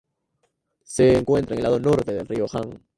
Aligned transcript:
Se 0.83 1.15
encuentra 1.15 1.53
en 1.53 1.59
el 1.59 1.63
lado 1.65 1.79
norte 1.79 2.11
del 2.11 2.27
Río 2.27 2.47
Han. 2.53 2.81